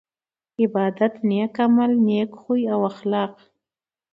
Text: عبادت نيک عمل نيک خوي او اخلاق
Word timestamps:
عبادت 0.59 1.13
نيک 1.29 1.55
عمل 1.65 1.91
نيک 2.07 2.31
خوي 2.41 2.61
او 2.73 2.79
اخلاق 2.91 3.33